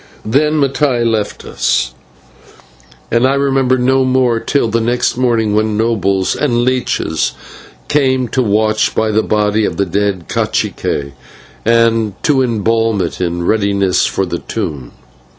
[0.25, 1.93] Then Mattai left us,
[3.11, 7.33] and I remember no more till the next morning when nobles and leeches
[7.87, 11.11] came to watch by the body of the dead /cacique/,
[11.63, 14.93] and to embalm it in readiness for the tomb.